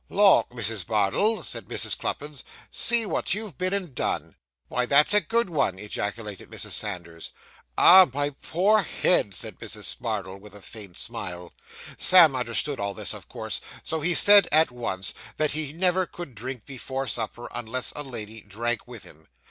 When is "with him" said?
18.87-19.27